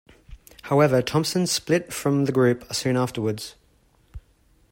[0.63, 3.53] However Thompson split from the group soon afterwards.